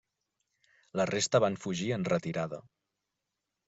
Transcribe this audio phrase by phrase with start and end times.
[1.01, 2.65] La resta van fugir en retirada.